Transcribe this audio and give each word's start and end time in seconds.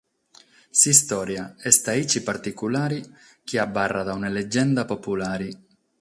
S’istòria 0.79 1.45
est 1.69 1.83
aici 1.93 2.19
particulare 2.29 2.99
chi 3.45 3.55
abarrat 3.65 4.11
una 4.19 4.29
legenda 4.37 4.83
populare. 4.95 5.49